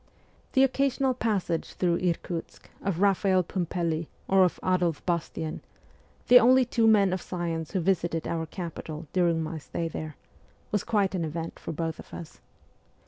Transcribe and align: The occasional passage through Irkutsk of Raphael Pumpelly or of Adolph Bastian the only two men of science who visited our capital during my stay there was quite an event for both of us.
The 0.53 0.63
occasional 0.63 1.13
passage 1.13 1.73
through 1.73 1.99
Irkutsk 1.99 2.71
of 2.81 3.01
Raphael 3.01 3.43
Pumpelly 3.43 4.07
or 4.27 4.43
of 4.43 4.59
Adolph 4.63 5.05
Bastian 5.05 5.61
the 6.27 6.39
only 6.39 6.65
two 6.65 6.87
men 6.87 7.13
of 7.13 7.21
science 7.21 7.73
who 7.73 7.79
visited 7.81 8.27
our 8.27 8.47
capital 8.47 9.05
during 9.13 9.43
my 9.43 9.59
stay 9.59 9.87
there 9.87 10.15
was 10.71 10.83
quite 10.83 11.13
an 11.13 11.23
event 11.23 11.59
for 11.59 11.71
both 11.71 11.99
of 11.99 12.15
us. 12.15 12.39